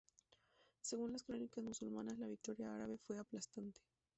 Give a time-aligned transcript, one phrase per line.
[0.81, 3.81] Según las crónicas musulmanas, la victoria árabe fue aplastante.